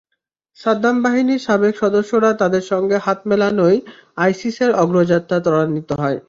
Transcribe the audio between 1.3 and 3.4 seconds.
সাবেক সদস্যরা তাঁদের সঙ্গে হাত